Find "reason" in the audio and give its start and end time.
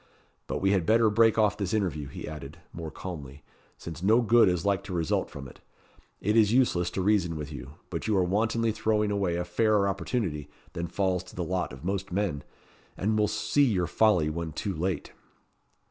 7.03-7.35